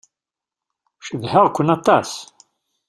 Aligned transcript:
Cedhaɣ-ken 1.07 1.73
aṭas. 1.75 2.11